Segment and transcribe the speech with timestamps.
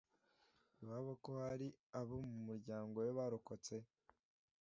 [0.81, 1.67] Iwabo ko hari
[1.99, 3.75] abo mu muryango we barokotse,